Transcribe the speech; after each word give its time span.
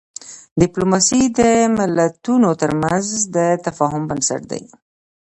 ډیپلوماسي 0.61 1.21
د 1.39 1.41
ملتونو 1.77 2.49
ترمنځ 2.61 3.05
د 3.35 3.37
تفاهم 3.65 4.03
بنسټ 4.09 4.41
دی. 4.51 4.63